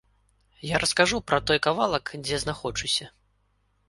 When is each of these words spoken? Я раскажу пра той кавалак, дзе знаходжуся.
Я 0.67 0.77
раскажу 0.83 1.19
пра 1.31 1.37
той 1.51 1.59
кавалак, 1.67 2.11
дзе 2.29 2.39
знаходжуся. 2.45 3.07